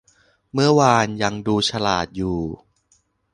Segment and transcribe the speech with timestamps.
[0.53, 2.39] เมื่อวานยังดูฉลาดอยู่